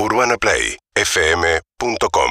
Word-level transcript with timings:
UrbanaPlayFM.com 0.00 2.30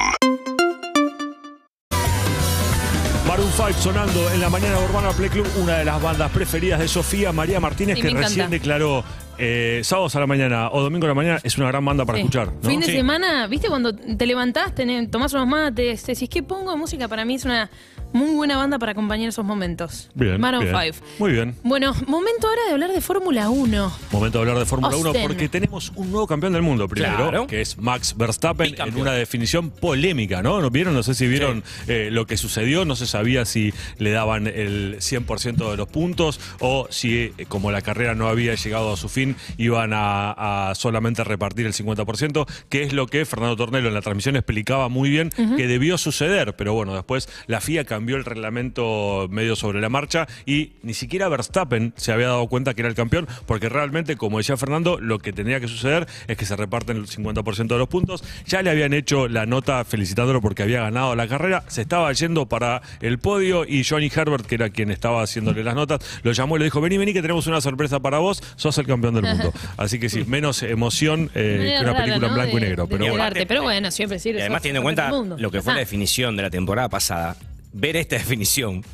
Maroon 3.26 3.50
5 3.54 3.72
sonando 3.74 4.30
en 4.32 4.40
la 4.40 4.48
mañana 4.48 4.78
de 4.78 4.84
Urbana 4.86 5.10
Play 5.10 5.28
Club, 5.28 5.46
una 5.60 5.76
de 5.76 5.84
las 5.84 6.00
bandas 6.00 6.30
preferidas 6.32 6.80
de 6.80 6.88
Sofía 6.88 7.30
María 7.32 7.60
Martínez, 7.60 7.96
Sí, 7.96 8.00
que 8.02 8.06
me 8.06 8.12
encanta. 8.12 8.28
recién 8.28 8.48
declaró 8.50 9.04
eh, 9.36 9.82
sábados 9.84 10.16
a 10.16 10.20
la 10.20 10.26
mañana 10.26 10.70
o 10.72 10.80
domingo 10.80 11.04
a 11.04 11.08
la 11.10 11.14
mañana, 11.14 11.40
es 11.44 11.58
una 11.58 11.68
gran 11.68 11.84
banda 11.84 12.06
para 12.06 12.16
Sí. 12.16 12.20
escuchar. 12.22 12.50
¿no? 12.62 12.68
Fin 12.70 12.80
de 12.80 12.86
Sí. 12.86 12.92
semana, 12.92 13.46
¿viste? 13.46 13.68
Cuando 13.68 13.94
te 13.94 14.26
levantás, 14.26 14.74
tenés- 14.74 15.10
tomás 15.10 15.32
unos 15.34 15.46
mates, 15.46 16.04
decís, 16.06 16.28
¿qué 16.28 16.42
pongo 16.42 16.74
música? 16.76 17.06
Para 17.06 17.24
mí 17.26 17.34
es 17.36 17.44
una 17.44 17.70
muy 18.12 18.34
buena 18.34 18.56
banda 18.56 18.78
para 18.78 18.92
acompañar 18.92 19.28
esos 19.28 19.44
momentos. 19.44 20.10
Bien. 20.14 20.40
Maroon 20.40 20.64
bien. 20.64 20.94
5. 20.94 21.06
Muy 21.18 21.32
bien. 21.32 21.54
Bueno, 21.62 21.92
momento 22.06 22.48
ahora 22.48 22.62
de 22.66 22.72
hablar 22.72 22.92
de 22.92 23.00
Fórmula 23.00 23.50
1. 23.50 23.92
Momento 24.12 24.38
de 24.38 24.42
hablar 24.42 24.58
de 24.58 24.66
Fórmula 24.66 24.96
1 24.96 25.06
Austin. 25.08 25.22
porque 25.26 25.48
tenemos 25.48 25.92
un 25.94 26.10
nuevo 26.10 26.26
campeón 26.26 26.52
del 26.54 26.62
mundo 26.62 26.88
primero, 26.88 27.16
Claro. 27.16 27.46
que 27.46 27.60
es 27.60 27.78
Max 27.78 28.14
Verstappen 28.16 28.74
en 28.80 28.96
una 28.98 29.12
definición 29.12 29.70
polémica, 29.70 30.42
¿no? 30.42 30.60
¿No 30.60 30.70
vieron? 30.70 30.94
No 30.94 31.02
sé 31.02 31.14
si 31.14 31.26
vieron 31.26 31.62
eh, 31.86 32.08
lo 32.10 32.26
que 32.26 32.36
sucedió, 32.36 32.84
no 32.84 32.96
se 32.96 33.06
sabía 33.06 33.44
si 33.44 33.72
le 33.98 34.10
daban 34.10 34.46
el 34.46 34.96
100% 35.00 35.70
de 35.70 35.76
los 35.76 35.88
puntos 35.88 36.40
o 36.60 36.86
si, 36.90 37.14
eh, 37.36 37.46
como 37.48 37.70
la 37.70 37.82
carrera 37.82 38.14
no 38.14 38.28
había 38.28 38.54
llegado 38.54 38.92
a 38.92 38.96
su 38.96 39.08
fin, 39.08 39.36
iban 39.58 39.92
a, 39.92 40.70
a 40.70 40.74
solamente 40.74 41.24
repartir 41.24 41.66
el 41.66 41.74
50%, 41.74 42.46
que 42.68 42.82
es 42.84 42.92
lo 42.92 43.06
que 43.06 43.24
Fernando 43.26 43.56
Tornelo 43.56 43.88
en 43.88 43.94
la 43.94 44.02
transmisión 44.02 44.36
explicaba 44.36 44.88
muy 44.88 45.10
bien 45.10 45.30
que 45.56 45.66
debió 45.66 45.98
suceder, 45.98 46.56
pero 46.56 46.72
bueno, 46.72 46.94
después 46.94 47.28
la 47.46 47.60
FIA 47.60 47.84
cambió 47.84 47.97
el 48.06 48.24
reglamento 48.24 49.28
medio 49.30 49.56
sobre 49.56 49.80
la 49.80 49.88
marcha 49.88 50.26
y 50.46 50.72
ni 50.82 50.94
siquiera 50.94 51.28
Verstappen 51.28 51.92
se 51.96 52.12
había 52.12 52.28
dado 52.28 52.46
cuenta 52.48 52.74
que 52.74 52.82
era 52.82 52.88
el 52.88 52.94
campeón, 52.94 53.26
porque 53.46 53.68
realmente, 53.68 54.16
como 54.16 54.38
decía 54.38 54.56
Fernando, 54.56 54.98
lo 55.00 55.18
que 55.18 55.32
tenía 55.32 55.60
que 55.60 55.68
suceder 55.68 56.06
es 56.26 56.36
que 56.36 56.44
se 56.44 56.56
reparten 56.56 56.96
el 56.96 57.06
50% 57.06 57.68
de 57.68 57.78
los 57.78 57.88
puntos. 57.88 58.24
Ya 58.46 58.62
le 58.62 58.70
habían 58.70 58.92
hecho 58.92 59.28
la 59.28 59.46
nota 59.46 59.84
felicitándolo 59.84 60.40
porque 60.40 60.62
había 60.62 60.82
ganado 60.82 61.14
la 61.14 61.28
carrera, 61.28 61.64
se 61.68 61.82
estaba 61.82 62.12
yendo 62.12 62.46
para 62.46 62.82
el 63.00 63.18
podio 63.18 63.64
y 63.64 63.84
Johnny 63.84 64.10
Herbert, 64.14 64.46
que 64.46 64.56
era 64.56 64.70
quien 64.70 64.90
estaba 64.90 65.22
haciéndole 65.22 65.64
las 65.64 65.74
notas, 65.74 66.00
lo 66.22 66.32
llamó 66.32 66.56
y 66.56 66.60
le 66.60 66.64
dijo, 66.66 66.80
vení, 66.80 66.98
vení, 66.98 67.12
que 67.12 67.22
tenemos 67.22 67.46
una 67.46 67.60
sorpresa 67.60 68.00
para 68.00 68.18
vos, 68.18 68.42
sos 68.56 68.76
el 68.78 68.86
campeón 68.86 69.14
del 69.14 69.24
mundo. 69.24 69.52
Así 69.76 69.98
que 69.98 70.08
sí, 70.08 70.24
menos 70.26 70.62
emoción 70.62 71.30
eh, 71.34 71.76
que 71.78 71.84
una 71.84 71.92
rara, 71.92 72.04
película 72.04 72.26
en 72.26 72.32
¿no? 72.32 72.34
blanco 72.34 72.58
y 72.58 72.60
negro. 72.60 72.86
de 72.86 72.98
Pero 72.98 73.10
bueno. 73.12 73.28
Pero 73.48 73.62
bueno, 73.62 73.90
siempre 73.90 74.18
sirve. 74.18 74.38
Y 74.38 74.42
además, 74.42 74.62
teniendo 74.62 74.80
en 74.80 74.82
cuenta 74.82 75.10
lo 75.38 75.50
que 75.50 75.62
fue 75.62 75.68
Ah, 75.72 75.74
la 75.74 75.80
definición 75.80 76.36
de 76.36 76.42
la 76.42 76.50
temporada 76.50 76.88
pasada, 76.88 77.36
ver 77.78 77.96
esta 77.96 78.16
definición. 78.16 78.84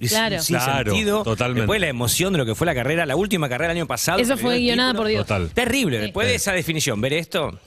es 0.00 0.10
Claro. 0.10 0.40
Sin 0.40 0.56
Claro, 0.56 0.90
sentido. 0.92 1.22
totalmente. 1.22 1.62
Después 1.62 1.80
la 1.80 1.88
emoción 1.88 2.32
de 2.32 2.38
lo 2.38 2.46
que 2.46 2.54
fue 2.54 2.66
la 2.66 2.74
carrera, 2.74 3.06
la 3.06 3.16
última 3.16 3.48
carrera 3.48 3.68
del 3.68 3.78
año 3.78 3.86
pasado. 3.86 4.18
Eso 4.18 4.36
fue 4.36 4.58
guionada 4.58 4.94
por 4.94 5.06
Dios. 5.06 5.26
Total. 5.26 5.48
Terrible. 5.50 5.98
Sí. 5.98 6.02
Después 6.06 6.26
de 6.28 6.34
esa 6.34 6.52
definición, 6.52 7.00
ver 7.00 7.12
esto. 7.14 7.58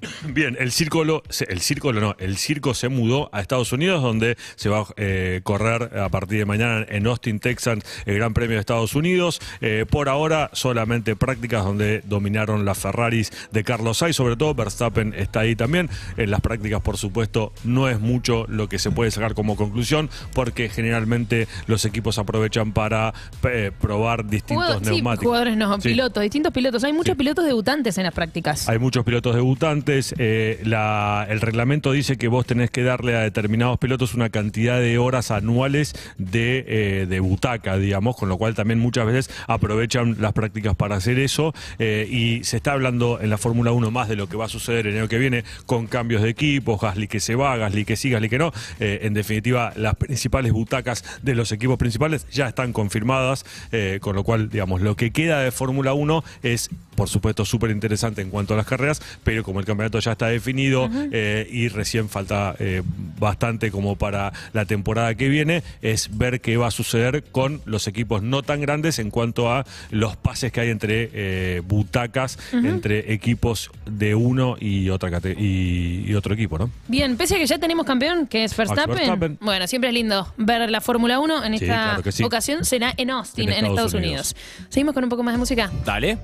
Bien, 0.32 0.56
el 0.58 0.72
círculo, 0.72 1.22
el 1.48 1.60
círculo 1.60 2.00
no, 2.00 2.16
el 2.18 2.36
circo 2.36 2.74
se 2.74 2.88
mudó 2.88 3.28
a 3.32 3.40
Estados 3.40 3.72
Unidos, 3.72 4.02
donde 4.02 4.36
se 4.56 4.68
va 4.68 4.80
a 4.80 4.86
eh, 4.96 5.40
correr 5.42 5.98
a 5.98 6.08
partir 6.08 6.38
de 6.38 6.44
mañana 6.46 6.86
en 6.88 7.06
Austin, 7.06 7.38
Texas, 7.38 7.78
el 8.06 8.14
Gran 8.16 8.32
Premio 8.34 8.54
de 8.56 8.60
Estados 8.60 8.94
Unidos. 8.94 9.40
Eh, 9.60 9.84
por 9.88 10.08
ahora, 10.08 10.50
solamente 10.52 11.16
prácticas 11.16 11.64
donde 11.64 12.02
dominaron 12.06 12.64
las 12.64 12.78
Ferraris 12.78 13.30
de 13.50 13.64
Carlos 13.64 13.98
Sainz, 13.98 14.16
sobre 14.16 14.36
todo 14.36 14.54
Verstappen 14.54 15.12
está 15.14 15.40
ahí 15.40 15.54
también. 15.56 15.90
En 16.16 16.30
las 16.30 16.40
prácticas, 16.40 16.80
por 16.80 16.96
supuesto, 16.96 17.52
no 17.64 17.88
es 17.88 18.00
mucho 18.00 18.46
lo 18.48 18.68
que 18.68 18.78
se 18.78 18.90
puede 18.90 19.10
sacar 19.10 19.34
como 19.34 19.56
conclusión, 19.56 20.08
porque 20.34 20.68
generalmente 20.68 21.46
los 21.66 21.84
equipos 21.84 22.18
aprovechan 22.18 22.72
para 22.72 23.12
eh, 23.44 23.70
probar 23.80 24.26
distintos 24.26 24.78
sí, 24.82 24.90
neumáticos. 24.90 25.26
jugadores 25.26 25.56
no, 25.56 25.80
Sí. 25.80 25.90
pilotos, 25.90 26.22
distintos 26.22 26.52
pilotos. 26.52 26.84
Hay 26.84 26.92
muchos 26.92 27.12
Sí. 27.12 27.18
pilotos 27.18 27.44
debutantes 27.44 27.98
en 27.98 28.04
las 28.04 28.14
prácticas. 28.14 28.68
Hay 28.68 28.78
muchos 28.78 29.04
pilotos 29.04 29.34
debutantes. 29.34 29.89
Eh, 30.18 30.60
la- 30.64 31.26
el 31.28 31.40
reglamento 31.40 31.92
dice 31.92 32.16
que 32.16 32.28
vos 32.28 32.46
tenés 32.46 32.70
que 32.70 32.82
darle 32.82 33.16
a 33.16 33.20
determinados 33.20 33.78
pilotos 33.78 34.14
una 34.14 34.30
cantidad 34.30 34.78
de 34.80 34.98
horas 34.98 35.30
anuales 35.30 35.94
de, 36.18 36.64
eh, 36.68 37.06
de 37.08 37.20
butaca, 37.20 37.76
digamos, 37.76 38.16
con 38.16 38.28
lo 38.28 38.38
cual 38.38 38.54
también 38.54 38.78
muchas 38.78 39.06
veces 39.06 39.30
aprovechan 39.46 40.16
las 40.20 40.32
prácticas 40.32 40.74
para 40.76 40.96
hacer 40.96 41.18
eso. 41.18 41.52
eh, 41.78 42.06
y 42.10 42.44
se 42.44 42.56
está 42.56 42.72
hablando 42.72 43.20
en 43.20 43.30
la 43.30 43.38
Fórmula 43.38 43.72
1 43.72 43.90
más 43.90 44.08
de 44.08 44.16
lo 44.16 44.28
que 44.28 44.36
va 44.36 44.44
a 44.46 44.48
suceder 44.48 44.86
el 44.86 44.96
año 44.98 45.08
que 45.08 45.18
viene 45.18 45.44
con 45.66 45.86
cambios 45.86 46.22
de 46.22 46.28
equipos, 46.30 46.80
Gasly 46.80 47.08
que 47.08 47.20
se 47.20 47.34
va, 47.34 47.56
Gasly 47.56 47.84
que 47.84 47.96
sí, 47.96 48.10
Gasly 48.10 48.28
que 48.28 48.38
no. 48.38 48.52
Eh, 48.78 49.00
en 49.02 49.14
definitiva, 49.14 49.72
las 49.76 49.94
principales 49.96 50.52
butacas 50.52 51.04
de 51.22 51.34
los 51.34 51.52
equipos 51.52 51.78
principales 51.78 52.26
ya 52.30 52.48
están 52.48 52.72
confirmadas, 52.72 53.44
eh, 53.72 53.98
con 54.00 54.14
lo 54.16 54.24
cual, 54.24 54.48
digamos, 54.50 54.80
lo 54.82 54.94
que 54.96 55.10
queda 55.10 55.40
de 55.40 55.50
Fórmula 55.50 55.92
1 55.94 56.22
es, 56.42 56.70
por 57.00 57.08
supuesto, 57.08 57.46
súper 57.46 57.70
interesante 57.70 58.20
en 58.20 58.28
cuanto 58.28 58.52
a 58.52 58.58
las 58.58 58.66
carreras, 58.66 59.00
pero 59.24 59.42
como 59.42 59.58
el 59.58 59.64
campeonato 59.64 59.98
ya 60.00 60.12
está 60.12 60.26
definido 60.26 60.90
eh, 61.12 61.48
y 61.50 61.68
recién 61.68 62.10
falta 62.10 62.54
eh, 62.58 62.82
bastante 63.18 63.70
como 63.70 63.96
para 63.96 64.34
la 64.52 64.66
temporada 64.66 65.14
que 65.14 65.30
viene, 65.30 65.62
es 65.80 66.18
ver 66.18 66.42
qué 66.42 66.58
va 66.58 66.66
a 66.66 66.70
suceder 66.70 67.24
con 67.32 67.62
los 67.64 67.86
equipos 67.86 68.22
no 68.22 68.42
tan 68.42 68.60
grandes 68.60 68.98
en 68.98 69.08
cuanto 69.10 69.50
a 69.50 69.64
los 69.90 70.14
pases 70.18 70.52
que 70.52 70.60
hay 70.60 70.68
entre 70.68 71.08
eh, 71.14 71.62
butacas, 71.64 72.38
entre 72.52 73.14
equipos 73.14 73.70
de 73.90 74.14
uno 74.14 74.56
y, 74.60 74.90
otra 74.90 75.10
cate- 75.10 75.36
y, 75.38 76.04
y 76.06 76.12
otro 76.14 76.34
equipo, 76.34 76.58
¿no? 76.58 76.70
Bien, 76.86 77.16
pese 77.16 77.36
a 77.36 77.38
que 77.38 77.46
ya 77.46 77.56
tenemos 77.56 77.86
campeón, 77.86 78.26
que 78.26 78.44
es 78.44 78.54
Verstappen. 78.54 78.94
Verstappen. 78.94 79.38
Bueno, 79.40 79.66
siempre 79.66 79.88
es 79.88 79.94
lindo 79.94 80.30
ver 80.36 80.68
la 80.68 80.82
Fórmula 80.82 81.18
1. 81.18 81.44
En 81.44 81.58
Sí, 81.58 81.64
esta 81.64 81.94
claro 81.96 82.12
sí. 82.12 82.24
ocasión 82.24 82.64
será 82.66 82.92
en 82.98 83.08
Austin, 83.10 83.44
En 83.44 83.50
en, 83.50 83.64
Estados 83.64 83.94
Estados 83.94 83.94
Unidos. 83.94 84.36
Seguimos 84.68 84.92
con 84.92 85.02
un 85.04 85.08
poco 85.08 85.22
más 85.22 85.32
de 85.32 85.38
música. 85.38 85.70
Dale. 85.86 86.18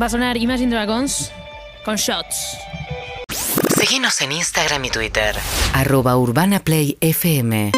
Va 0.00 0.06
a 0.06 0.08
sonar 0.08 0.36
Imagine 0.36 0.74
Dragons 0.74 1.30
con 1.84 1.96
Shots. 1.96 2.56
Síguenos 3.78 4.20
en 4.22 4.32
Instagram 4.32 4.84
y 4.86 4.90
Twitter. 4.90 5.36
Arroba 5.72 6.16
Urbana 6.16 6.58
Play 6.58 6.96
FM. 7.00 7.70